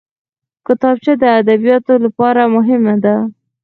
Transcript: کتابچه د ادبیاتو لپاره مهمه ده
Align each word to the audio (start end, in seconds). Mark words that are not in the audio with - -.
کتابچه 0.67 1.13
د 1.21 1.23
ادبیاتو 1.39 1.93
لپاره 2.05 2.41
مهمه 2.55 2.95
ده 3.03 3.15